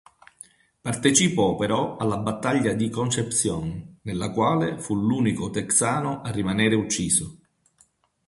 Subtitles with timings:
[0.81, 7.37] Partecipò però alla Battaglia di Concepción, nella quale fu l'unico texano a rimanere ucciso.